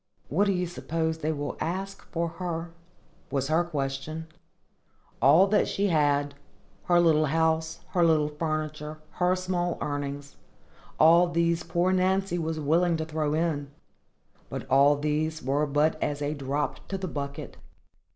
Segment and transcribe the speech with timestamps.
[0.29, 2.71] "What do you suppose they will ask for her?"
[3.29, 4.25] was her question.
[5.21, 12.39] All that she had,—her little house, her little furniture, her small earnings,—all these poor Nancy
[12.39, 13.69] was willing to throw in;
[14.49, 17.57] but all these were but as a drop to the bucket.